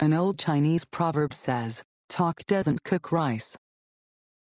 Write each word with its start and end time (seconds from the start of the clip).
An 0.00 0.14
old 0.14 0.38
Chinese 0.38 0.84
proverb 0.84 1.34
says, 1.34 1.82
talk 2.08 2.46
doesn't 2.46 2.84
cook 2.84 3.10
rice. 3.10 3.56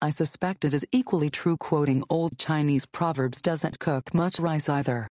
I 0.01 0.09
suspect 0.09 0.63
it 0.63 0.73
is 0.73 0.85
equally 0.93 1.29
true 1.29 1.57
quoting 1.57 2.03
old 2.09 2.37
Chinese 2.37 2.85
proverbs 2.85 3.41
doesn't 3.41 3.77
cook 3.77 4.13
much 4.13 4.39
rice 4.39 4.69
either. 4.69 5.09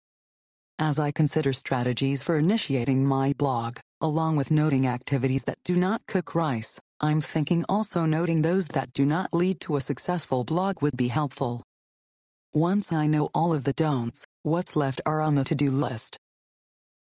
As 0.78 0.98
I 0.98 1.10
consider 1.10 1.52
strategies 1.52 2.22
for 2.22 2.38
initiating 2.38 3.04
my 3.04 3.34
blog, 3.36 3.76
along 4.00 4.36
with 4.36 4.50
noting 4.50 4.86
activities 4.86 5.44
that 5.44 5.62
do 5.64 5.76
not 5.76 6.00
cook 6.08 6.34
rice, 6.34 6.80
I'm 6.98 7.20
thinking 7.20 7.62
also 7.68 8.06
noting 8.06 8.40
those 8.40 8.68
that 8.68 8.94
do 8.94 9.04
not 9.04 9.34
lead 9.34 9.60
to 9.60 9.76
a 9.76 9.82
successful 9.82 10.44
blog 10.44 10.80
would 10.80 10.96
be 10.96 11.08
helpful. 11.08 11.62
Once 12.54 12.90
I 12.90 13.06
know 13.06 13.28
all 13.34 13.52
of 13.52 13.64
the 13.64 13.74
don'ts, 13.74 14.24
what's 14.44 14.76
left 14.76 15.02
are 15.04 15.20
on 15.20 15.34
the 15.34 15.44
to-do 15.44 15.70
list. 15.70 16.16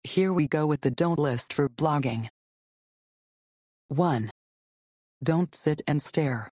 Here 0.03 0.31
we 0.31 0.47
go 0.47 0.65
with 0.65 0.79
the 0.79 0.91
don't 0.91 1.19
list 1.19 1.51
for 1.51 1.67
blogging. 1.67 2.29
1. 3.89 4.29
Don't 5.23 5.55
sit 5.55 5.81
and 5.87 6.01
stare. 6.01 6.49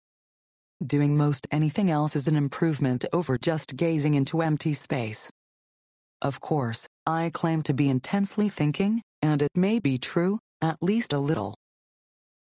Doing 0.85 1.17
most 1.17 1.47
anything 1.51 1.91
else 1.91 2.17
is 2.17 2.27
an 2.27 2.37
improvement 2.37 3.05
over 3.13 3.37
just 3.37 3.77
gazing 3.77 4.15
into 4.15 4.41
empty 4.41 4.73
space. 4.73 5.29
Of 6.23 6.41
course, 6.41 6.87
I 7.07 7.31
claim 7.35 7.63
to 7.65 7.75
be 7.75 7.91
intensely 7.91 8.49
thinking, 8.49 9.03
and 9.21 9.43
it 9.43 9.51
may 9.55 9.79
be 9.79 9.99
true, 9.99 10.39
at 10.63 10.79
least 10.81 11.13
a 11.13 11.19
little. 11.19 11.55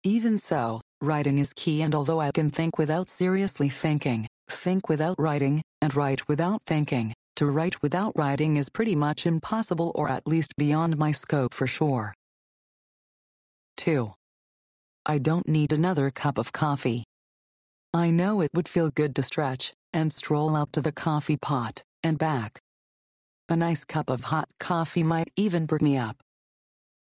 Even 0.04 0.38
so, 0.38 0.80
writing 1.02 1.38
is 1.38 1.52
key 1.54 1.82
and 1.82 1.94
although 1.94 2.22
I 2.22 2.32
can 2.32 2.50
think 2.50 2.78
without 2.78 3.10
seriously 3.10 3.68
thinking, 3.68 4.26
think 4.50 4.88
without 4.88 5.20
writing, 5.20 5.62
and 5.82 5.94
write 5.96 6.30
without 6.30 6.62
thinking, 6.66 7.14
to 7.36 7.46
write 7.46 7.82
without 7.82 8.14
writing 8.16 8.56
is 8.56 8.70
pretty 8.70 8.96
much 8.96 9.26
impossible 9.26 9.92
or 9.96 10.10
at 10.10 10.26
least 10.26 10.56
beyond 10.58 10.98
my 10.98 11.12
scope 11.12 11.54
for 11.54 11.68
sure. 11.68 12.14
2. 13.76 14.14
I 15.10 15.20
don't 15.20 15.48
need 15.48 15.72
another 15.72 16.12
cup 16.12 16.38
of 16.38 16.52
coffee. 16.52 17.06
I 17.94 18.10
know 18.10 18.42
it 18.42 18.50
would 18.54 18.68
feel 18.68 18.90
good 18.90 19.16
to 19.16 19.24
stretch 19.24 19.72
and 19.94 20.12
stroll 20.12 20.54
out 20.54 20.74
to 20.74 20.82
the 20.82 20.92
coffee 20.92 21.38
pot 21.38 21.82
and 22.04 22.18
back. 22.18 22.60
A 23.48 23.56
nice 23.56 23.86
cup 23.86 24.10
of 24.10 24.26
hot 24.26 24.50
coffee 24.60 25.04
might 25.04 25.30
even 25.38 25.66
bring 25.66 25.86
me 25.86 25.98
up. 25.98 26.18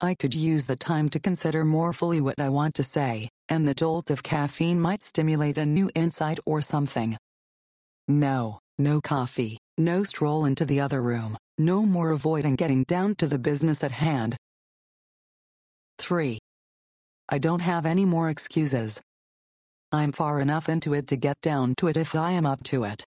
I 0.01 0.13
could 0.13 0.35
use 0.35 0.65
the 0.65 0.75
time 0.75 1.07
to 1.07 1.21
consider 1.21 1.63
more 1.63 1.93
fully 1.93 2.19
what 2.19 2.37
I 2.37 2.49
want 2.49 2.75
to 2.75 2.83
say, 2.83 3.29
and 3.47 3.65
the 3.65 3.73
jolt 3.73 4.11
of 4.11 4.23
caffeine 4.23 4.81
might 4.81 5.01
stimulate 5.01 5.57
a 5.57 5.65
new 5.65 5.89
insight 5.95 6.39
or 6.45 6.59
something. 6.59 7.15
No, 8.09 8.59
no 8.77 8.99
coffee, 8.99 9.57
no 9.77 10.03
stroll 10.03 10.43
into 10.43 10.65
the 10.65 10.81
other 10.81 11.01
room, 11.01 11.37
no 11.57 11.85
more 11.85 12.11
avoiding 12.11 12.57
getting 12.57 12.83
down 12.83 13.15
to 13.15 13.27
the 13.27 13.39
business 13.39 13.85
at 13.85 13.91
hand. 13.93 14.35
3. 15.97 16.39
I 17.27 17.39
don't 17.39 17.61
have 17.61 17.85
any 17.85 18.05
more 18.05 18.29
excuses. 18.29 19.01
I'm 19.91 20.11
far 20.11 20.39
enough 20.39 20.69
into 20.69 20.93
it 20.93 21.07
to 21.07 21.17
get 21.17 21.41
down 21.41 21.73
to 21.77 21.87
it 21.87 21.97
if 21.97 22.15
I 22.15 22.31
am 22.31 22.45
up 22.45 22.63
to 22.65 22.83
it. 22.83 23.03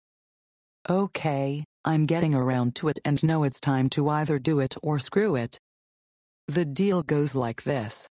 Okay, 0.88 1.64
I'm 1.84 2.06
getting 2.06 2.34
around 2.34 2.74
to 2.76 2.88
it 2.88 2.98
and 3.04 3.22
know 3.22 3.44
it's 3.44 3.60
time 3.60 3.90
to 3.90 4.08
either 4.08 4.38
do 4.38 4.60
it 4.60 4.74
or 4.82 4.98
screw 4.98 5.36
it. 5.36 5.58
The 6.48 6.64
deal 6.64 7.02
goes 7.02 7.34
like 7.34 7.64
this. 7.64 8.08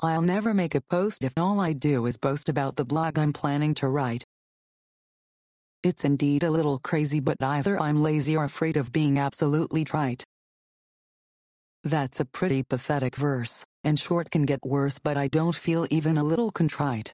I'll 0.00 0.22
never 0.22 0.54
make 0.54 0.74
a 0.74 0.80
post 0.80 1.24
if 1.24 1.32
all 1.36 1.60
I 1.60 1.72
do 1.72 2.06
is 2.06 2.16
boast 2.16 2.48
about 2.48 2.76
the 2.76 2.84
blog 2.84 3.18
I'm 3.18 3.32
planning 3.32 3.74
to 3.74 3.88
write. 3.88 4.24
It's 5.82 6.04
indeed 6.04 6.42
a 6.42 6.50
little 6.50 6.78
crazy, 6.78 7.20
but 7.20 7.36
either 7.42 7.80
I'm 7.82 8.02
lazy 8.02 8.36
or 8.36 8.44
afraid 8.44 8.76
of 8.76 8.92
being 8.92 9.18
absolutely 9.18 9.84
trite. 9.84 10.24
That's 11.84 12.20
a 12.20 12.24
pretty 12.24 12.62
pathetic 12.62 13.16
verse, 13.16 13.64
and 13.84 13.98
short 13.98 14.30
can 14.30 14.42
get 14.42 14.60
worse, 14.64 14.98
but 14.98 15.16
I 15.16 15.28
don't 15.28 15.54
feel 15.54 15.86
even 15.90 16.18
a 16.18 16.24
little 16.24 16.50
contrite. 16.50 17.12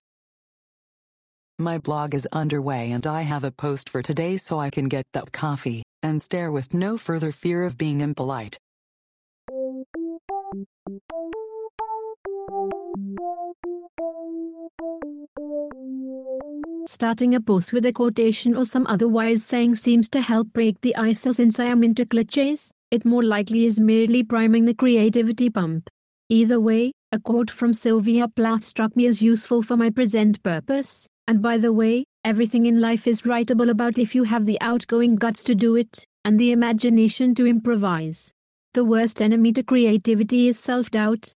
My 1.59 1.79
blog 1.79 2.15
is 2.15 2.27
underway 2.33 2.91
and 2.91 3.07
I 3.07 3.23
have 3.23 3.45
a 3.45 3.53
post 3.53 3.89
for 3.89 4.03
today 4.03 4.37
so 4.37 4.59
I 4.59 4.71
can 4.71 4.89
get 4.89 5.05
that 5.13 5.31
coffee 5.31 5.85
and 6.03 6.21
stare 6.21 6.51
with 6.51 6.75
no 6.75 6.99
further 6.99 7.31
fear 7.31 7.65
of 7.65 7.79
being 7.79 8.01
impolite. 8.01 8.59
Starting 16.87 17.35
a 17.35 17.41
post 17.41 17.73
with 17.73 17.87
a 17.87 17.93
quotation 17.93 18.57
or 18.57 18.65
some 18.65 18.87
otherwise 18.89 19.45
saying 19.45 19.77
seems 19.77 20.09
to 20.09 20.21
help 20.21 20.53
break 20.53 20.81
the 20.81 20.95
ice 20.97 21.21
so 21.21 21.33
since 21.33 21.59
I 21.59 21.65
am 21.65 21.83
into 21.83 22.05
cliches, 22.05 22.71
it 22.91 23.05
more 23.05 23.23
likely 23.23 23.65
is 23.65 23.79
merely 23.79 24.23
priming 24.23 24.65
the 24.65 24.75
creativity 24.75 25.51
pump. 25.51 25.89
Either 26.31 26.59
way, 26.59 26.91
a 27.13 27.19
quote 27.21 27.51
from 27.51 27.75
Sylvia 27.75 28.29
Plath 28.29 28.65
struck 28.65 28.97
me 28.97 29.07
as 29.07 29.21
useful 29.21 29.61
for 29.61 29.77
my 29.77 29.91
present 29.91 30.43
purpose, 30.43 31.07
and 31.27 31.43
by 31.43 31.59
the 31.59 31.73
way, 31.73 32.05
everything 32.25 32.65
in 32.65 32.81
life 32.81 33.07
is 33.07 33.23
writable 33.23 33.69
about 33.69 33.99
if 33.99 34.15
you 34.15 34.25
have 34.25 34.47
the 34.47 34.59
outgoing 34.63 35.17
guts 35.17 35.45
to 35.45 35.55
do 35.55 35.77
it, 35.77 36.07
and 36.25 36.41
the 36.41 36.51
imagination 36.51 37.35
to 37.35 37.47
improvise. 37.47 38.33
The 38.73 38.85
worst 38.85 39.21
enemy 39.21 39.53
to 39.53 39.63
creativity 39.63 40.49
is 40.49 40.59
self-doubt. 40.59 41.31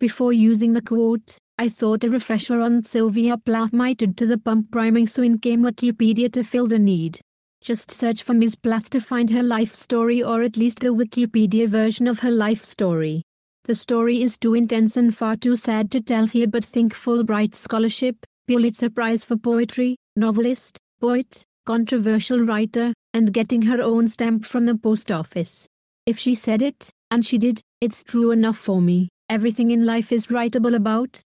Before 0.00 0.32
using 0.32 0.72
the 0.72 0.82
quote, 0.82 1.38
I 1.56 1.68
thought 1.68 2.02
a 2.02 2.10
refresher 2.10 2.60
on 2.60 2.84
Sylvia 2.84 3.38
Plath 3.38 3.72
might 3.72 4.02
add 4.02 4.16
to 4.16 4.26
the 4.26 4.38
pump 4.38 4.72
priming 4.72 5.06
so 5.06 5.22
in 5.22 5.38
came 5.38 5.62
Wikipedia 5.62 6.32
to 6.32 6.42
fill 6.42 6.66
the 6.66 6.78
need. 6.80 7.20
Just 7.60 7.92
search 7.92 8.24
for 8.24 8.34
Ms. 8.34 8.56
Plath 8.56 8.90
to 8.90 9.00
find 9.00 9.30
her 9.30 9.44
life 9.44 9.74
story 9.74 10.24
or 10.24 10.42
at 10.42 10.56
least 10.56 10.80
the 10.80 10.94
Wikipedia 10.94 11.68
version 11.68 12.08
of 12.08 12.18
her 12.20 12.30
life 12.30 12.64
story. 12.64 13.22
The 13.68 13.74
story 13.74 14.22
is 14.22 14.38
too 14.38 14.54
intense 14.54 14.96
and 14.96 15.14
far 15.14 15.36
too 15.36 15.54
sad 15.54 15.90
to 15.90 16.00
tell 16.00 16.26
here 16.26 16.46
but 16.46 16.64
think 16.64 16.94
Fulbright 16.94 17.54
Scholarship, 17.54 18.16
Pulitzer 18.46 18.88
Prize 18.88 19.26
for 19.26 19.36
Poetry, 19.36 19.96
novelist, 20.16 20.78
poet, 21.02 21.44
controversial 21.66 22.40
writer, 22.40 22.94
and 23.12 23.30
getting 23.30 23.60
her 23.60 23.82
own 23.82 24.08
stamp 24.08 24.46
from 24.46 24.64
the 24.64 24.74
post 24.74 25.12
office. 25.12 25.66
If 26.06 26.18
she 26.18 26.34
said 26.34 26.62
it, 26.62 26.88
and 27.10 27.26
she 27.26 27.36
did, 27.36 27.60
it's 27.82 28.02
true 28.02 28.30
enough 28.30 28.56
for 28.56 28.80
me. 28.80 29.10
Everything 29.28 29.70
in 29.70 29.84
life 29.84 30.12
is 30.12 30.28
writable 30.28 30.74
about. 30.74 31.20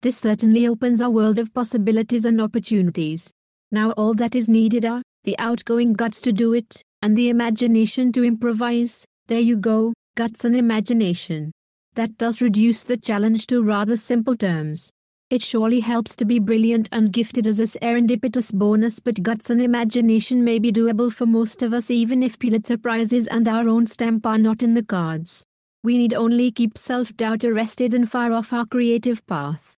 This 0.00 0.16
certainly 0.16 0.66
opens 0.66 1.02
a 1.02 1.10
world 1.10 1.38
of 1.38 1.52
possibilities 1.52 2.24
and 2.24 2.40
opportunities. 2.40 3.30
Now 3.70 3.90
all 3.98 4.14
that 4.14 4.34
is 4.34 4.48
needed 4.48 4.86
are 4.86 5.02
the 5.24 5.38
outgoing 5.38 5.92
guts 5.92 6.22
to 6.22 6.32
do 6.32 6.54
it, 6.54 6.80
and 7.02 7.14
the 7.14 7.28
imagination 7.28 8.12
to 8.12 8.24
improvise. 8.24 9.04
There 9.26 9.40
you 9.40 9.58
go, 9.58 9.92
guts 10.16 10.46
and 10.46 10.56
imagination. 10.56 11.52
That 11.96 12.18
does 12.18 12.42
reduce 12.42 12.82
the 12.82 12.98
challenge 12.98 13.46
to 13.46 13.62
rather 13.62 13.96
simple 13.96 14.36
terms. 14.36 14.92
It 15.30 15.40
surely 15.40 15.80
helps 15.80 16.14
to 16.16 16.26
be 16.26 16.38
brilliant 16.38 16.90
and 16.92 17.10
gifted 17.10 17.46
as 17.46 17.58
a 17.58 17.62
serendipitous 17.62 18.52
bonus, 18.52 19.00
but 19.00 19.22
guts 19.22 19.48
and 19.48 19.62
imagination 19.62 20.44
may 20.44 20.58
be 20.58 20.70
doable 20.70 21.10
for 21.10 21.24
most 21.24 21.62
of 21.62 21.72
us 21.72 21.90
even 21.90 22.22
if 22.22 22.38
Pulitzer 22.38 22.76
Prizes 22.76 23.26
and 23.28 23.48
our 23.48 23.66
own 23.66 23.86
stamp 23.86 24.26
are 24.26 24.36
not 24.36 24.62
in 24.62 24.74
the 24.74 24.84
cards. 24.84 25.44
We 25.82 25.96
need 25.96 26.12
only 26.12 26.50
keep 26.50 26.76
self 26.76 27.16
doubt 27.16 27.44
arrested 27.44 27.94
and 27.94 28.10
fire 28.10 28.32
off 28.32 28.52
our 28.52 28.66
creative 28.66 29.26
path. 29.26 29.74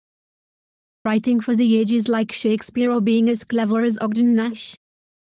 Writing 1.04 1.40
for 1.40 1.54
the 1.54 1.78
ages 1.78 2.08
like 2.08 2.32
Shakespeare 2.32 2.90
or 2.90 3.02
being 3.02 3.28
as 3.28 3.44
clever 3.44 3.82
as 3.82 3.98
Ogden 4.00 4.34
Nash, 4.34 4.74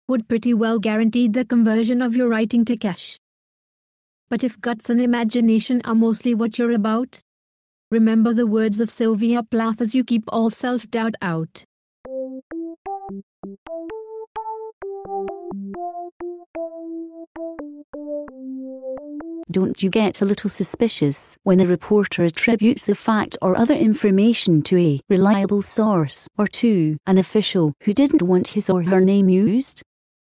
would 0.06 0.28
pretty 0.28 0.54
well 0.54 0.78
guarantee 0.78 1.26
the 1.26 1.44
conversion 1.44 2.00
of 2.00 2.14
your 2.14 2.28
writing 2.28 2.64
to 2.66 2.76
cash. 2.76 3.18
But 4.30 4.44
if 4.44 4.60
guts 4.60 4.90
and 4.90 5.00
imagination 5.00 5.80
are 5.84 5.94
mostly 5.94 6.34
what 6.34 6.58
you're 6.58 6.72
about, 6.72 7.22
remember 7.90 8.34
the 8.34 8.46
words 8.46 8.78
of 8.78 8.90
Sylvia 8.90 9.42
Plath 9.42 9.80
as 9.80 9.94
you 9.94 10.04
keep 10.04 10.24
all 10.28 10.50
self 10.50 10.90
doubt 10.90 11.14
out. 11.22 11.64
Don't 19.50 19.82
you 19.82 19.88
get 19.88 20.20
a 20.20 20.26
little 20.26 20.50
suspicious 20.50 21.38
when 21.42 21.58
a 21.60 21.66
reporter 21.66 22.22
attributes 22.24 22.86
a 22.90 22.94
fact 22.94 23.38
or 23.40 23.56
other 23.56 23.74
information 23.74 24.60
to 24.64 24.76
a 24.76 25.00
reliable 25.08 25.62
source 25.62 26.28
or 26.36 26.46
to 26.48 26.98
an 27.06 27.16
official 27.16 27.72
who 27.84 27.94
didn't 27.94 28.20
want 28.20 28.48
his 28.48 28.68
or 28.68 28.82
her 28.82 29.00
name 29.00 29.30
used? 29.30 29.82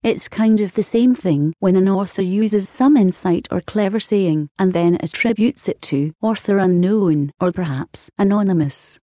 It's 0.06 0.28
kind 0.28 0.60
of 0.60 0.72
the 0.72 0.84
same 0.84 1.16
thing 1.16 1.52
when 1.58 1.74
an 1.74 1.88
author 1.88 2.22
uses 2.22 2.68
some 2.68 2.96
insight 2.96 3.48
or 3.50 3.60
clever 3.60 3.98
saying 3.98 4.48
and 4.56 4.72
then 4.72 4.98
attributes 5.02 5.68
it 5.68 5.82
to 5.82 6.12
author 6.22 6.58
unknown 6.58 7.32
or 7.40 7.50
perhaps 7.50 8.08
anonymous. 8.16 9.00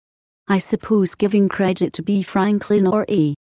I 0.46 0.58
suppose 0.58 1.16
giving 1.16 1.48
credit 1.48 1.92
to 1.94 2.04
B. 2.04 2.22
Franklin 2.22 2.86
or 2.86 3.04
A. 3.08 3.34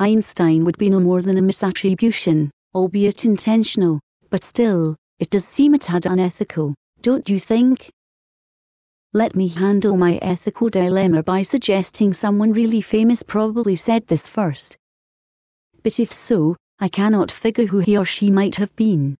Einstein 0.00 0.64
would 0.64 0.76
be 0.76 0.90
no 0.90 0.98
more 0.98 1.22
than 1.22 1.38
a 1.38 1.40
misattribution, 1.40 2.50
albeit 2.74 3.24
intentional, 3.24 4.00
but 4.28 4.42
still, 4.42 4.96
it 5.20 5.30
does 5.30 5.46
seem 5.46 5.72
a 5.74 5.78
tad 5.78 6.06
unethical, 6.06 6.74
don't 7.00 7.28
you 7.28 7.38
think? 7.38 7.90
Let 9.12 9.36
me 9.36 9.46
handle 9.46 9.96
my 9.96 10.18
ethical 10.20 10.68
dilemma 10.68 11.22
by 11.22 11.42
suggesting 11.42 12.12
someone 12.12 12.52
really 12.52 12.80
famous 12.80 13.22
probably 13.22 13.76
said 13.76 14.08
this 14.08 14.26
first. 14.26 14.76
But 15.84 16.00
if 16.00 16.12
so, 16.12 16.56
I 16.80 16.88
cannot 16.88 17.30
figure 17.30 17.66
who 17.66 17.78
he 17.78 17.96
or 17.96 18.04
she 18.04 18.30
might 18.30 18.56
have 18.56 18.74
been. 18.76 19.16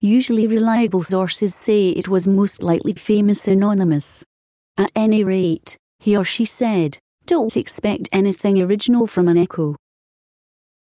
Usually 0.00 0.46
reliable 0.46 1.02
sources 1.02 1.54
say 1.54 1.88
it 1.88 2.08
was 2.08 2.28
most 2.28 2.62
likely 2.62 2.92
famous 2.92 3.48
anonymous. 3.48 4.24
At 4.76 4.92
any 4.94 5.24
rate, 5.24 5.76
he 5.98 6.16
or 6.16 6.24
she 6.24 6.44
said, 6.44 6.98
don't 7.26 7.56
expect 7.56 8.08
anything 8.12 8.62
original 8.62 9.06
from 9.06 9.28
an 9.28 9.36
echo. 9.36 9.76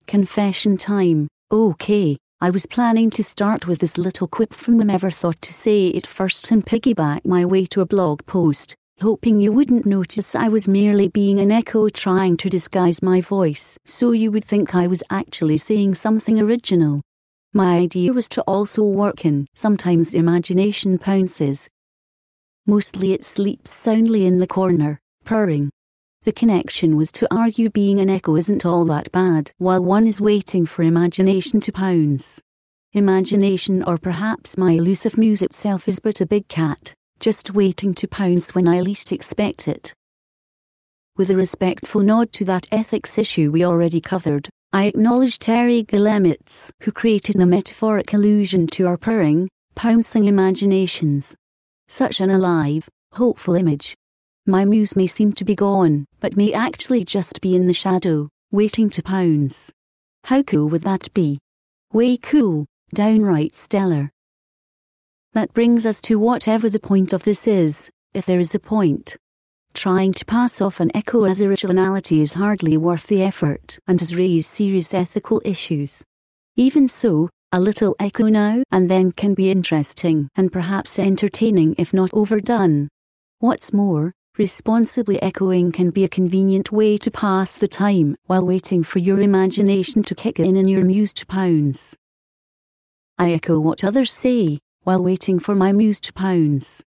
Confession 0.06 0.78
time. 0.78 1.28
Okay, 1.52 2.18
I 2.40 2.50
was 2.50 2.66
planning 2.66 3.10
to 3.12 3.24
start 3.24 3.68
with 3.68 3.80
this 3.80 3.98
little 3.98 4.28
quip 4.28 4.54
from 4.54 4.78
them 4.78 4.90
ever 4.90 5.12
thought 5.12 5.42
to 5.42 5.54
say 5.54 5.88
it 5.88 6.08
first 6.08 6.52
and 6.52 6.66
piggyback 6.66 7.26
my 7.26 7.46
way 7.46 7.66
to 7.68 7.82
a 7.82 7.86
blog 7.86 8.26
post, 8.26 8.76
hoping 9.02 9.42
you 9.42 9.52
wouldn't 9.52 9.86
notice 9.86 10.36
I 10.36 10.48
was 10.48 10.68
merely 10.68 11.08
being 11.10 11.40
an 11.40 11.52
echo 11.52 11.90
trying 11.90 12.38
to 12.38 12.50
disguise 12.50 13.02
my 13.02 13.20
voice 13.20 13.78
so 13.86 14.12
you 14.12 14.32
would 14.32 14.46
think 14.46 14.76
I 14.76 14.86
was 14.86 15.04
actually 15.10 15.58
saying 15.58 15.96
something 15.96 16.40
original. 16.40 17.02
My 17.52 17.78
idea 17.78 18.14
was 18.14 18.30
to 18.30 18.42
also 18.44 18.84
work 18.84 19.26
in, 19.26 19.48
sometimes 19.56 20.14
imagination 20.14 21.00
pounces. 21.00 21.68
Mostly 22.68 23.14
it 23.14 23.24
sleeps 23.24 23.72
soundly 23.72 24.26
in 24.28 24.38
the 24.38 24.48
corner, 24.48 25.00
purring. 25.26 25.72
The 26.22 26.32
connection 26.32 26.96
was 26.96 27.12
to 27.14 27.28
argue 27.34 27.72
being 27.72 28.00
an 28.00 28.10
echo 28.10 28.36
isn't 28.36 28.66
all 28.66 28.86
that 28.86 29.12
bad 29.12 29.52
while 29.58 29.84
one 29.84 30.06
is 30.06 30.22
waiting 30.22 30.68
for 30.68 30.84
imagination 30.84 31.60
to 31.62 31.72
pounce. 31.72 32.40
Imagination 32.94 33.82
or 33.82 33.98
perhaps 33.98 34.60
my 34.60 34.74
elusive 34.74 35.18
muse 35.18 35.42
itself 35.42 35.88
is 35.88 36.00
but 36.00 36.22
a 36.22 36.26
big 36.28 36.48
cat, 36.48 36.94
just 37.22 37.54
waiting 37.54 37.94
to 37.94 38.08
pounce 38.08 38.56
when 38.56 38.68
I 38.68 38.82
least 38.82 39.12
expect 39.12 39.68
it. 39.68 39.94
With 41.16 41.30
a 41.30 41.36
respectful 41.36 42.02
nod 42.02 42.32
to 42.34 42.46
that 42.46 42.68
ethics 42.72 43.20
issue 43.20 43.52
we 43.52 43.64
already 43.64 44.02
covered, 44.02 44.50
I 44.74 44.86
acknowledge 44.86 45.38
Terri 45.38 45.86
Guillemets, 45.86 46.72
who 46.82 46.92
created 46.92 47.38
the 47.38 47.46
metaphoric 47.46 48.12
allusion 48.14 48.66
to 48.68 48.88
our 48.88 48.98
purring, 48.98 49.48
pouncing 49.76 50.26
imaginations. 50.26 51.36
Such 51.88 52.22
an 52.22 52.32
alive, 52.32 52.90
hopeful 53.14 53.54
image. 53.54 53.94
My 54.48 54.66
muse 54.66 54.96
may 54.96 55.06
seem 55.06 55.34
to 55.34 55.46
be 55.46 55.54
gone, 55.54 56.06
but 56.22 56.36
may 56.36 56.54
actually 56.54 57.06
just 57.06 57.40
be 57.40 57.56
in 57.56 57.68
the 57.68 57.74
shadow, 57.74 58.30
waiting 58.52 58.90
to 58.90 59.04
pounce. 59.04 59.72
How 60.24 60.42
cool 60.42 60.70
would 60.70 60.82
that 60.84 61.14
be? 61.14 61.38
Way 61.94 62.18
cool, 62.18 62.66
downright 62.96 63.54
stellar. 63.54 64.10
That 65.34 65.54
brings 65.54 65.86
us 65.86 66.02
to 66.02 66.20
whatever 66.20 66.70
the 66.70 66.80
point 66.80 67.14
of 67.14 67.24
this 67.24 67.48
is, 67.48 67.90
if 68.14 68.26
there 68.26 68.42
is 68.42 68.54
a 68.54 68.60
point. 68.60 69.16
Trying 69.74 70.12
to 70.14 70.26
pass 70.26 70.60
off 70.60 70.82
an 70.82 70.92
echo 70.94 71.24
as 71.24 71.42
originality 71.42 72.20
is 72.20 72.34
hardly 72.34 72.76
worth 72.76 73.08
the 73.08 73.24
effort 73.24 73.80
and 73.88 73.98
has 74.02 74.14
raised 74.14 74.48
serious 74.48 74.94
ethical 74.94 75.42
issues. 75.46 76.04
Even 76.58 76.86
so, 76.86 77.30
a 77.54 77.62
little 77.62 77.96
echo 77.98 78.28
now 78.28 78.62
and 78.72 78.92
then 78.92 79.14
can 79.14 79.34
be 79.34 79.50
interesting 79.50 80.28
and 80.36 80.52
perhaps 80.52 81.00
entertaining 81.00 81.76
if 81.78 81.94
not 81.94 82.14
overdone. 82.14 82.90
What's 83.40 83.72
more, 83.72 84.12
responsibly 84.38 85.22
echoing 85.22 85.72
can 85.72 85.92
be 85.92 86.04
a 86.04 86.10
convenient 86.10 86.74
way 86.74 86.98
to 86.98 87.10
pass 87.10 87.56
the 87.56 87.70
time 87.70 88.18
while 88.26 88.46
waiting 88.46 88.84
for 88.84 89.00
your 89.00 89.22
imagination 89.22 90.04
to 90.04 90.14
kick 90.14 90.42
in 90.42 90.58
and 90.58 90.70
your 90.70 90.84
muse 90.84 91.14
to 91.14 91.26
pounce. 91.26 91.96
I 93.18 93.32
echo 93.32 93.62
what 93.62 93.86
others 93.86 94.12
say 94.12 94.60
while 94.84 95.04
waiting 95.04 95.40
for 95.40 95.56
my 95.56 95.72
muse 95.72 96.00
to 96.02 96.14
pounce. 96.14 96.84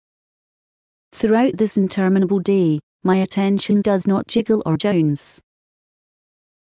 Throughout 1.11 1.57
this 1.57 1.77
interminable 1.77 2.39
day, 2.39 2.79
my 3.03 3.17
attention 3.17 3.81
does 3.81 4.05
not 4.05 4.27
jiggle 4.27 4.61
or 4.65 4.77
jounce. 4.77 5.41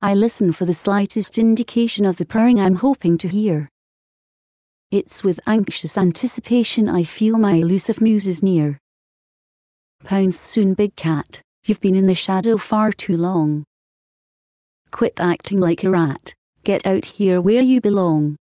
I 0.01 0.13
listen 0.13 0.51
for 0.51 0.65
the 0.65 0.73
slightest 0.73 1.37
indication 1.37 2.05
of 2.05 2.17
the 2.17 2.25
purring 2.25 2.59
I'm 2.59 2.75
hoping 2.75 3.17
to 3.17 3.27
hear. 3.27 3.69
It's 4.89 5.23
with 5.23 5.39
anxious 5.47 5.97
anticipation 5.97 6.87
I 6.87 7.03
feel 7.03 7.37
my 7.37 7.55
elusive 7.55 7.99
muse 7.99 8.27
is 8.27 8.41
near. 8.41 8.79
Pounce 10.03 10.39
soon, 10.39 10.75
big 10.75 10.95
cat, 10.95 11.41
you've 11.65 11.81
been 11.81 11.95
in 11.95 12.07
the 12.07 12.15
shadow 12.15 12.55
far 12.57 12.91
too 12.91 13.17
long. 13.17 13.65
Quit 14.91 15.19
acting 15.19 15.59
like 15.59 15.83
a 15.83 15.89
rat, 15.89 16.33
get 16.63 16.85
out 16.85 17.05
here 17.05 17.41
where 17.41 17.61
you 17.61 17.81
belong. 17.81 18.37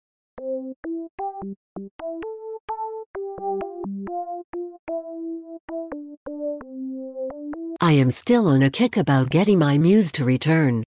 I 7.83 7.93
am 7.93 8.11
still 8.11 8.49
on 8.49 8.63
a 8.63 8.71
kick 8.71 8.97
about 8.97 9.31
getting 9.31 9.59
my 9.59 9.79
muse 9.79 10.13
to 10.13 10.25
return. 10.25 10.85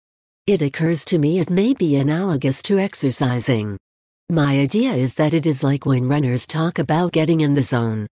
It 0.48 0.62
occurs 0.62 1.06
to 1.06 1.20
me 1.20 1.40
it 1.40 1.50
may 1.50 1.74
be 1.74 1.96
analogous 1.98 2.62
to 2.64 2.80
exercising. 2.80 3.78
My 4.30 4.60
idea 4.60 4.94
is 4.94 5.14
that 5.16 5.34
it 5.34 5.46
is 5.46 5.64
like 5.64 5.86
when 5.86 6.08
runners 6.08 6.46
talk 6.46 6.80
about 6.80 7.12
getting 7.12 7.42
in 7.42 7.54
the 7.54 7.62
zone. 7.62 8.08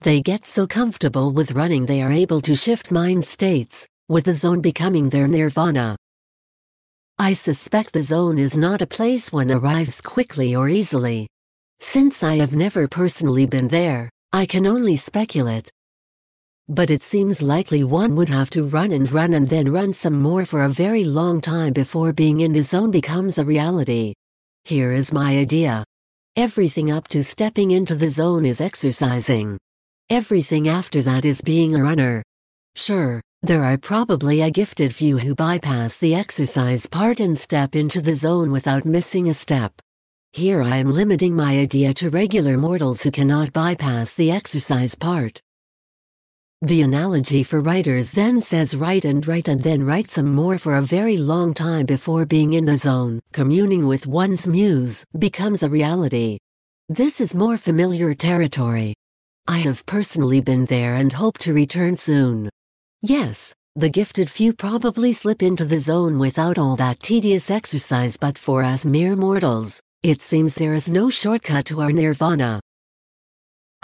They 0.00 0.20
get 0.20 0.44
so 0.44 0.66
comfortable 0.66 1.32
with 1.32 1.52
running 1.52 1.86
they 1.86 2.02
are 2.02 2.12
able 2.12 2.40
to 2.42 2.54
shift 2.54 2.90
mind 2.90 3.24
states, 3.24 3.86
with 4.08 4.24
the 4.24 4.34
zone 4.34 4.60
becoming 4.60 5.08
their 5.08 5.28
nirvana. 5.28 5.96
I 7.18 7.32
suspect 7.34 7.92
the 7.92 8.02
zone 8.02 8.38
is 8.38 8.56
not 8.56 8.82
a 8.82 8.86
place 8.86 9.32
one 9.32 9.50
arrives 9.50 10.00
quickly 10.00 10.56
or 10.56 10.68
easily. 10.68 11.28
Since 11.80 12.22
I 12.22 12.36
have 12.36 12.54
never 12.54 12.88
personally 12.88 13.46
been 13.46 13.68
there, 13.68 14.10
I 14.34 14.46
can 14.46 14.66
only 14.66 14.96
speculate. 14.96 15.70
But 16.66 16.90
it 16.90 17.02
seems 17.02 17.42
likely 17.42 17.84
one 17.84 18.16
would 18.16 18.30
have 18.30 18.48
to 18.50 18.64
run 18.64 18.92
and 18.92 19.10
run 19.12 19.34
and 19.34 19.46
then 19.46 19.70
run 19.70 19.92
some 19.92 20.22
more 20.22 20.46
for 20.46 20.62
a 20.62 20.70
very 20.70 21.04
long 21.04 21.42
time 21.42 21.74
before 21.74 22.14
being 22.14 22.40
in 22.40 22.52
the 22.52 22.62
zone 22.62 22.90
becomes 22.90 23.36
a 23.36 23.44
reality. 23.44 24.14
Here 24.64 24.92
is 24.92 25.12
my 25.12 25.36
idea. 25.36 25.84
Everything 26.34 26.90
up 26.90 27.08
to 27.08 27.22
stepping 27.22 27.72
into 27.72 27.94
the 27.94 28.08
zone 28.08 28.46
is 28.46 28.62
exercising. 28.62 29.58
Everything 30.08 30.66
after 30.66 31.02
that 31.02 31.26
is 31.26 31.42
being 31.42 31.76
a 31.76 31.82
runner. 31.82 32.22
Sure, 32.74 33.20
there 33.42 33.62
are 33.62 33.76
probably 33.76 34.40
a 34.40 34.50
gifted 34.50 34.94
few 34.94 35.18
who 35.18 35.34
bypass 35.34 35.98
the 35.98 36.14
exercise 36.14 36.86
part 36.86 37.20
and 37.20 37.36
step 37.36 37.76
into 37.76 38.00
the 38.00 38.14
zone 38.14 38.50
without 38.50 38.86
missing 38.86 39.28
a 39.28 39.34
step. 39.34 39.74
Here 40.34 40.62
I 40.62 40.78
am 40.78 40.90
limiting 40.90 41.36
my 41.36 41.58
idea 41.58 41.92
to 41.92 42.08
regular 42.08 42.56
mortals 42.56 43.02
who 43.02 43.10
cannot 43.10 43.52
bypass 43.52 44.14
the 44.14 44.30
exercise 44.30 44.94
part. 44.94 45.42
The 46.62 46.80
analogy 46.80 47.42
for 47.42 47.60
writers 47.60 48.12
then 48.12 48.40
says 48.40 48.74
write 48.74 49.04
and 49.04 49.26
write 49.26 49.48
and 49.48 49.62
then 49.62 49.84
write 49.84 50.08
some 50.08 50.34
more 50.34 50.56
for 50.56 50.76
a 50.76 50.80
very 50.80 51.18
long 51.18 51.52
time 51.52 51.84
before 51.84 52.24
being 52.24 52.54
in 52.54 52.64
the 52.64 52.76
zone, 52.76 53.20
communing 53.34 53.86
with 53.86 54.06
one's 54.06 54.46
muse, 54.46 55.04
becomes 55.18 55.62
a 55.62 55.68
reality. 55.68 56.38
This 56.88 57.20
is 57.20 57.34
more 57.34 57.58
familiar 57.58 58.14
territory. 58.14 58.94
I 59.46 59.58
have 59.58 59.84
personally 59.84 60.40
been 60.40 60.64
there 60.64 60.94
and 60.94 61.12
hope 61.12 61.36
to 61.40 61.52
return 61.52 61.94
soon. 61.94 62.48
Yes, 63.02 63.52
the 63.76 63.90
gifted 63.90 64.30
few 64.30 64.54
probably 64.54 65.12
slip 65.12 65.42
into 65.42 65.66
the 65.66 65.78
zone 65.78 66.18
without 66.18 66.56
all 66.56 66.76
that 66.76 67.00
tedious 67.00 67.50
exercise 67.50 68.16
but 68.16 68.38
for 68.38 68.62
us 68.62 68.86
mere 68.86 69.14
mortals, 69.14 69.82
it 70.02 70.20
seems 70.20 70.54
there 70.54 70.74
is 70.74 70.88
no 70.88 71.08
shortcut 71.08 71.64
to 71.66 71.80
our 71.80 71.92
nirvana. 71.92 72.60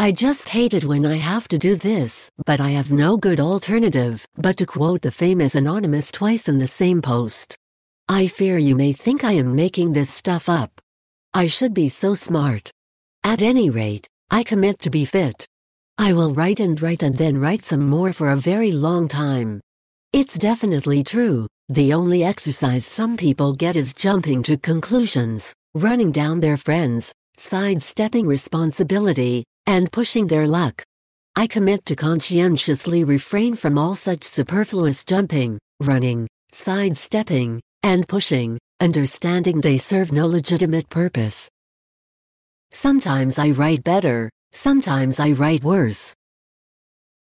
I 0.01 0.11
just 0.11 0.49
hate 0.49 0.75
it 0.75 0.85
when 0.85 1.07
I 1.07 1.17
have 1.17 1.47
to 1.49 1.59
do 1.59 1.77
this, 1.77 2.29
but 2.45 2.61
I 2.61 2.71
have 2.71 2.91
no 2.91 3.17
good 3.17 3.39
alternative 3.39 4.27
but 4.37 4.57
to 4.57 4.67
quote 4.67 5.03
the 5.03 5.13
famous 5.13 5.55
Anonymous 5.55 6.11
twice 6.11 6.49
in 6.49 6.59
the 6.59 6.67
same 6.67 7.01
post. 7.01 7.57
I 8.09 8.27
fear 8.27 8.59
you 8.59 8.75
may 8.75 8.93
think 8.93 9.23
I 9.23 9.33
am 9.33 9.55
making 9.55 9.93
this 9.93 10.11
stuff 10.11 10.49
up. 10.49 10.81
I 11.35 11.47
should 11.47 11.73
be 11.73 11.89
so 11.89 12.15
smart. 12.15 12.73
At 13.23 13.43
any 13.43 13.71
rate, 13.71 14.09
I 14.31 14.43
commit 14.43 14.81
to 14.81 14.91
be 14.91 15.05
fit. 15.05 15.47
I 15.99 16.13
will 16.13 16.35
write 16.35 16.59
and 16.59 16.81
write 16.81 17.03
and 17.03 17.17
then 17.17 17.39
write 17.39 17.63
some 17.63 17.89
more 17.89 18.13
for 18.13 18.31
a 18.31 18.37
very 18.37 18.73
long 18.73 19.07
time. 19.07 19.61
It's 20.13 20.39
definitely 20.39 21.05
true, 21.05 21.47
the 21.69 21.93
only 21.93 22.25
exercise 22.25 22.87
some 22.87 23.17
people 23.17 23.53
get 23.53 23.77
is 23.77 23.93
jumping 23.93 24.43
to 24.45 24.57
conclusions, 24.57 25.53
running 25.75 26.13
down 26.13 26.41
their 26.41 26.57
friends, 26.57 27.13
sidestepping 27.37 28.27
responsibility, 28.27 29.45
and 29.67 29.93
pushing 29.93 30.27
their 30.27 30.47
luck. 30.47 30.83
I 31.37 31.47
commit 31.47 31.85
to 31.87 31.95
conscientiously 31.95 33.05
refrain 33.05 33.55
from 33.55 33.79
all 33.79 33.95
such 33.95 34.25
superfluous 34.25 35.05
jumping, 35.05 35.59
running, 35.81 36.27
sidestepping, 36.53 37.61
and 37.83 38.09
pushing, 38.09 38.59
understanding 38.81 39.61
they 39.61 39.79
serve 39.79 40.11
no 40.11 40.27
legitimate 40.27 40.89
purpose. 40.89 41.49
Sometimes 42.73 43.39
I 43.39 43.51
write 43.51 43.85
better, 43.85 44.31
sometimes 44.53 45.21
I 45.21 45.33
write 45.33 45.63
worse. 45.63 46.15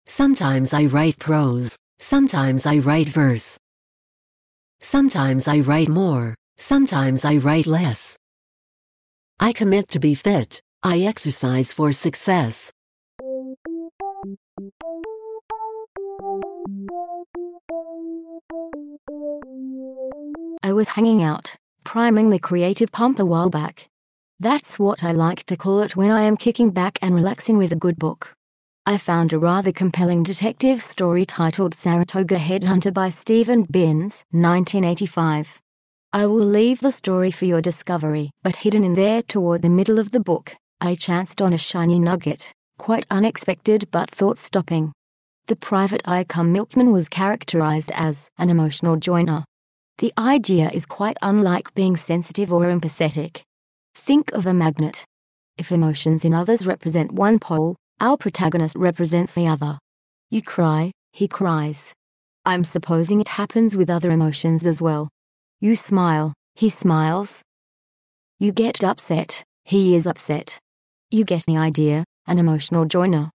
Sometimes 0.07 0.73
I 0.73 0.87
write 0.87 1.19
prose, 1.19 1.77
sometimes 1.99 2.65
I 2.67 2.79
write 2.79 3.09
verse. 3.09 3.59
Sometimes 4.81 5.49
I 5.49 5.61
write 5.61 5.89
more, 5.89 6.35
sometimes 6.57 7.25
I 7.25 7.37
write 7.37 7.67
less. 7.67 8.17
I 9.41 9.53
commit 9.53 9.89
to 9.91 10.01
be 10.01 10.17
fit, 10.17 10.63
I 10.83 11.03
exercise 11.03 11.73
for 11.73 11.93
success. 11.93 12.73
I 20.65 20.73
was 20.73 20.89
hanging 20.89 21.23
out, 21.23 21.55
priming 21.85 22.31
the 22.31 22.41
creative 22.41 22.91
pump 22.91 23.21
a 23.21 23.25
while 23.25 23.49
back. 23.49 23.89
That's 24.41 24.77
what 24.77 25.05
I 25.05 25.13
like 25.13 25.45
to 25.45 25.57
call 25.57 25.83
it 25.83 25.95
when 25.95 26.11
I 26.11 26.23
am 26.23 26.37
kicking 26.37 26.71
back 26.71 26.99
and 27.01 27.15
relaxing 27.15 27.59
with 27.59 27.71
a 27.71 27.77
good 27.77 27.97
book. 27.97 28.35
I 28.87 28.99
found 28.99 29.33
a 29.33 29.39
rather 29.39 29.71
compelling 29.71 30.25
detective 30.25 30.83
story 30.83 31.25
titled 31.25 31.75
Saratoga 31.75 32.37
Headhunter 32.37 32.93
by 32.93 33.11
Stephen 33.11 33.67
Dobyns, 33.67 34.25
1985. 34.33 35.61
I 36.11 36.25
will 36.25 36.37
leave 36.37 36.81
the 36.81 36.91
story 36.91 37.31
for 37.31 37.45
your 37.45 37.61
discovery, 37.61 38.31
but 38.43 38.57
hidden 38.57 38.83
in 38.83 38.95
there 38.95 39.21
toward 39.21 39.61
the 39.61 39.69
middle 39.69 39.99
of 39.99 40.11
the 40.11 40.21
book, 40.21 40.57
I 40.81 40.95
chanced 40.95 41.43
on 41.43 41.53
a 41.53 41.59
shiny 41.59 41.99
nugget, 41.99 42.51
quite 42.79 43.05
unexpected 43.11 43.89
but 43.91 44.09
thought 44.09 44.39
stopping. 44.39 44.95
The 45.49 45.57
private 45.57 46.01
eye 46.07 46.25
cum 46.25 46.51
milkman 46.51 46.93
was 46.93 47.11
characterized 47.11 47.91
as 47.93 48.31
an 48.39 48.49
emotional 48.49 48.97
joiner. 48.97 49.45
The 49.99 50.15
idea 50.17 50.71
is 50.73 50.87
quite 50.87 51.19
unlike 51.21 51.75
being 51.75 51.95
sensitive 51.95 52.55
or 52.55 52.63
empathetic. 52.63 53.43
Think 53.95 54.33
of 54.33 54.47
a 54.47 54.55
magnet. 54.55 55.05
If 55.59 55.71
emotions 55.71 56.25
in 56.25 56.33
others 56.33 56.67
represent 56.67 57.13
one 57.13 57.39
pole, 57.39 57.77
our 58.01 58.17
protagonist 58.17 58.77
represents 58.77 59.35
the 59.35 59.47
other. 59.47 59.79
You 60.31 60.41
cry, 60.41 60.91
he 61.13 61.29
cries. 61.29 61.93
I'm 62.47 62.65
supposing 62.65 63.21
it 63.21 63.29
happens 63.29 63.77
with 63.77 63.91
other 63.91 64.11
emotions 64.11 64.67
as 64.67 64.81
well. 64.81 65.11
You 65.61 65.75
smile, 65.75 66.33
he 66.55 66.69
smiles. 66.69 67.43
You 68.39 68.53
get 68.53 68.85
upset, 68.85 69.43
he 69.65 69.97
is 69.97 70.07
upset. 70.07 70.57
You 71.11 71.25
get 71.25 71.47
the 71.47 71.57
idea, 71.57 72.05
an 72.29 72.39
emotional 72.39 72.85
joiner. 72.85 73.33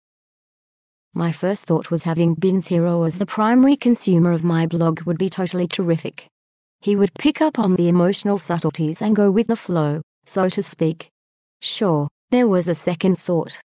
My 1.14 1.32
first 1.32 1.66
thought 1.66 1.90
was 1.90 2.04
having 2.04 2.36
Dobyns 2.36 2.68
Hero 2.68 3.04
as 3.04 3.20
the 3.20 3.26
primary 3.26 3.78
consumer 3.78 4.34
of 4.34 4.44
my 4.44 4.68
blog 4.68 5.04
would 5.04 5.18
be 5.18 5.30
totally 5.30 5.66
terrific. 5.66 6.28
He 6.82 6.98
would 6.98 7.14
pick 7.14 7.42
up 7.42 7.58
on 7.58 7.76
the 7.76 7.88
emotional 7.88 8.38
subtleties 8.38 9.02
and 9.02 9.16
go 9.16 9.32
with 9.32 9.48
the 9.48 9.56
flow, 9.56 10.02
so 10.26 10.50
to 10.50 10.62
speak. 10.62 11.08
Sure, 11.62 12.10
there 12.32 12.50
was 12.50 12.68
a 12.68 12.76
second 12.76 13.18
thought. 13.18 13.62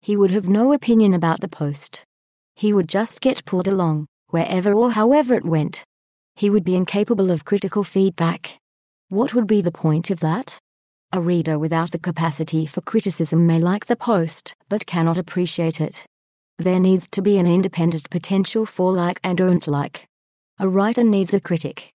He 0.00 0.16
would 0.16 0.30
have 0.30 0.48
no 0.48 0.72
opinion 0.72 1.12
about 1.12 1.40
the 1.40 1.48
post. 1.48 2.04
He 2.56 2.72
would 2.72 2.88
just 2.88 3.20
get 3.20 3.44
pulled 3.44 3.68
along, 3.68 4.06
wherever 4.30 4.72
or 4.72 4.92
however 4.92 5.34
it 5.34 5.44
went. 5.44 5.84
He 6.38 6.50
would 6.50 6.62
be 6.62 6.76
incapable 6.76 7.32
of 7.32 7.44
critical 7.44 7.82
feedback. 7.82 8.60
What 9.08 9.34
would 9.34 9.48
be 9.48 9.60
the 9.60 9.72
point 9.72 10.08
of 10.08 10.20
that? 10.20 10.56
A 11.12 11.20
reader 11.20 11.58
without 11.58 11.90
the 11.90 11.98
capacity 11.98 12.64
for 12.64 12.80
criticism 12.80 13.44
may 13.44 13.58
like 13.58 13.86
the 13.86 13.96
post, 13.96 14.54
but 14.68 14.86
cannot 14.86 15.18
appreciate 15.18 15.80
it. 15.80 16.06
There 16.56 16.78
needs 16.78 17.08
to 17.08 17.22
be 17.22 17.38
an 17.38 17.48
independent 17.48 18.08
potential 18.08 18.66
for 18.66 18.92
like 18.92 19.18
and 19.24 19.36
don't 19.36 19.66
like. 19.66 20.06
A 20.60 20.68
writer 20.68 21.02
needs 21.02 21.34
a 21.34 21.40
critic. 21.40 21.90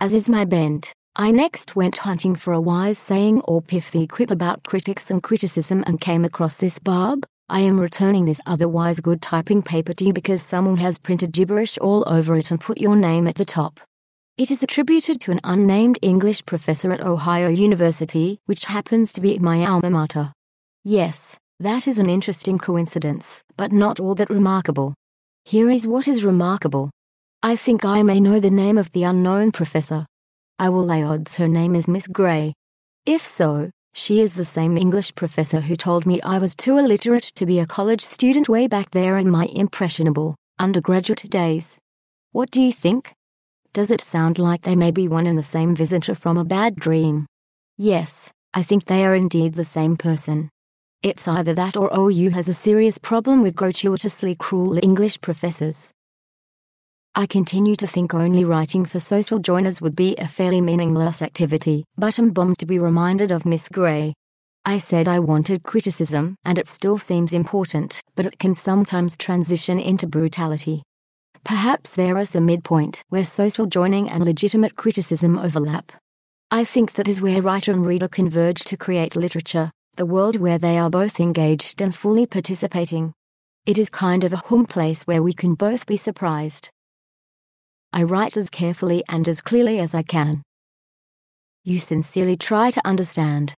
As 0.00 0.12
is 0.12 0.28
my 0.28 0.44
bent, 0.44 0.92
I 1.16 1.30
next 1.30 1.74
went 1.74 1.96
hunting 1.96 2.36
for 2.36 2.52
a 2.52 2.60
wise 2.60 2.98
saying 2.98 3.40
or 3.42 3.62
pithy 3.62 4.06
quip 4.06 4.30
about 4.30 4.64
critics 4.64 5.10
and 5.10 5.22
criticism 5.22 5.82
and 5.86 5.98
came 5.98 6.26
across 6.26 6.56
this 6.56 6.78
barb. 6.78 7.24
I 7.48 7.60
am 7.60 7.78
returning 7.78 8.24
this 8.24 8.40
otherwise 8.46 9.00
good 9.00 9.20
typing 9.20 9.62
paper 9.62 9.92
to 9.92 10.04
you 10.04 10.14
because 10.14 10.40
someone 10.40 10.78
has 10.78 10.96
printed 10.96 11.30
gibberish 11.30 11.76
all 11.76 12.02
over 12.06 12.36
it 12.36 12.50
and 12.50 12.58
put 12.58 12.80
your 12.80 12.96
name 12.96 13.26
at 13.26 13.34
the 13.34 13.44
top. 13.44 13.80
It 14.38 14.50
is 14.50 14.62
attributed 14.62 15.20
to 15.20 15.30
an 15.30 15.40
unnamed 15.44 15.98
English 16.00 16.46
professor 16.46 16.90
at 16.90 17.02
Ohio 17.02 17.48
University, 17.48 18.40
which 18.46 18.64
happens 18.64 19.12
to 19.12 19.20
be 19.20 19.38
my 19.38 19.66
alma 19.66 19.90
mater. 19.90 20.32
Yes, 20.84 21.36
that 21.60 21.86
is 21.86 21.98
an 21.98 22.08
interesting 22.08 22.58
coincidence, 22.58 23.42
but 23.58 23.72
not 23.72 24.00
all 24.00 24.14
that 24.14 24.30
remarkable. 24.30 24.94
Here 25.44 25.70
is 25.70 25.86
what 25.86 26.08
is 26.08 26.24
remarkable. 26.24 26.90
I 27.42 27.56
think 27.56 27.84
I 27.84 28.02
may 28.02 28.20
know 28.20 28.40
the 28.40 28.50
name 28.50 28.78
of 28.78 28.90
the 28.92 29.04
unknown 29.04 29.52
professor. 29.52 30.06
I 30.58 30.70
will 30.70 30.84
lay 30.84 31.02
odds 31.02 31.36
her 31.36 31.48
name 31.48 31.76
is 31.76 31.88
Miss 31.88 32.06
Gray. 32.06 32.54
If 33.04 33.22
so, 33.22 33.70
she 33.94 34.20
is 34.20 34.34
the 34.34 34.44
same 34.44 34.76
English 34.76 35.14
professor 35.14 35.60
who 35.60 35.76
told 35.76 36.04
me 36.04 36.20
I 36.22 36.38
was 36.38 36.54
too 36.54 36.78
illiterate 36.78 37.30
to 37.36 37.46
be 37.46 37.60
a 37.60 37.66
college 37.66 38.00
student 38.00 38.48
way 38.48 38.66
back 38.66 38.90
there 38.90 39.16
in 39.18 39.30
my 39.30 39.46
impressionable, 39.46 40.34
undergraduate 40.58 41.30
days. 41.30 41.78
What 42.32 42.50
do 42.50 42.60
you 42.60 42.72
think? 42.72 43.14
Does 43.72 43.90
it 43.90 44.00
sound 44.00 44.38
like 44.38 44.62
they 44.62 44.76
may 44.76 44.90
be 44.90 45.08
one 45.08 45.26
and 45.26 45.38
the 45.38 45.42
same 45.42 45.74
visitor 45.74 46.14
from 46.14 46.36
a 46.36 46.44
bad 46.44 46.76
dream? 46.76 47.26
Yes, 47.78 48.30
I 48.52 48.62
think 48.62 48.84
they 48.84 49.04
are 49.06 49.14
indeed 49.14 49.54
the 49.54 49.64
same 49.64 49.96
person. 49.96 50.50
It's 51.02 51.28
either 51.28 51.54
that 51.54 51.76
or 51.76 51.90
oh, 51.92 52.08
OU 52.08 52.30
has 52.30 52.48
a 52.48 52.54
serious 52.54 52.98
problem 52.98 53.42
with 53.42 53.54
gratuitously 53.54 54.36
cruel 54.36 54.78
English 54.82 55.20
professors. 55.20 55.92
I 57.16 57.26
continue 57.26 57.76
to 57.76 57.86
think 57.86 58.12
only 58.12 58.44
writing 58.44 58.84
for 58.84 58.98
social 58.98 59.38
joiners 59.38 59.80
would 59.80 59.94
be 59.94 60.16
a 60.16 60.26
fairly 60.26 60.60
meaningless 60.60 61.22
activity, 61.22 61.84
but 61.96 62.18
I'm 62.18 62.32
bummed 62.32 62.58
to 62.58 62.66
be 62.66 62.80
reminded 62.80 63.30
of 63.30 63.46
Miss 63.46 63.68
Gray. 63.68 64.14
I 64.64 64.78
said 64.78 65.06
I 65.06 65.20
wanted 65.20 65.62
criticism, 65.62 66.34
and 66.44 66.58
it 66.58 66.66
still 66.66 66.98
seems 66.98 67.32
important, 67.32 68.00
but 68.16 68.26
it 68.26 68.40
can 68.40 68.52
sometimes 68.52 69.16
transition 69.16 69.78
into 69.78 70.08
brutality. 70.08 70.82
Perhaps 71.44 71.94
there 71.94 72.18
is 72.18 72.34
a 72.34 72.40
midpoint 72.40 73.04
where 73.10 73.24
social 73.24 73.66
joining 73.66 74.08
and 74.08 74.24
legitimate 74.24 74.74
criticism 74.74 75.38
overlap. 75.38 75.92
I 76.50 76.64
think 76.64 76.94
that 76.94 77.06
is 77.06 77.22
where 77.22 77.42
writer 77.42 77.70
and 77.70 77.86
reader 77.86 78.08
converge 78.08 78.64
to 78.64 78.76
create 78.76 79.14
literature, 79.14 79.70
the 79.94 80.06
world 80.06 80.34
where 80.34 80.58
they 80.58 80.78
are 80.78 80.90
both 80.90 81.20
engaged 81.20 81.80
and 81.80 81.94
fully 81.94 82.26
participating. 82.26 83.12
It 83.66 83.78
is 83.78 83.88
kind 83.88 84.24
of 84.24 84.32
a 84.32 84.42
home 84.48 84.66
place 84.66 85.04
where 85.04 85.22
we 85.22 85.32
can 85.32 85.54
both 85.54 85.86
be 85.86 85.96
surprised. 85.96 86.70
I 87.96 88.02
write 88.02 88.36
as 88.36 88.50
carefully 88.50 89.04
and 89.08 89.28
as 89.28 89.40
clearly 89.40 89.78
as 89.78 89.94
I 89.94 90.02
can. 90.02 90.42
You 91.62 91.78
sincerely 91.78 92.36
try 92.36 92.72
to 92.72 92.84
understand. 92.84 93.54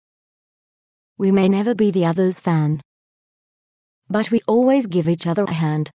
We 1.18 1.32
may 1.32 1.48
never 1.48 1.74
be 1.74 1.90
the 1.90 2.06
other's 2.06 2.42
fan, 2.42 2.82
but 4.10 4.32
we 4.32 4.42
always 4.46 4.88
give 4.88 5.08
each 5.08 5.26
other 5.26 5.46
a 5.46 5.54
hand. 5.54 5.90